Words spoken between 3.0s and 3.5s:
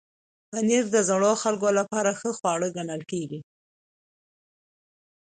کېږي.